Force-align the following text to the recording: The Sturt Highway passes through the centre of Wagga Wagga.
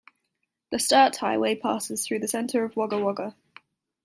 The 0.71 0.79
Sturt 0.79 1.17
Highway 1.17 1.53
passes 1.53 2.03
through 2.07 2.21
the 2.21 2.27
centre 2.27 2.63
of 2.63 2.75
Wagga 2.75 2.97
Wagga. 2.97 3.35